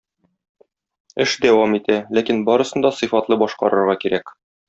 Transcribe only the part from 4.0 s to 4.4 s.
кирәк.